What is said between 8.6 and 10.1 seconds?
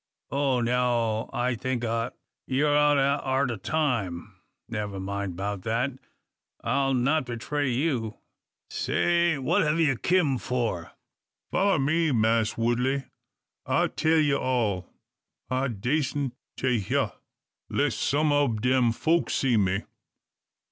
Say; what hev ye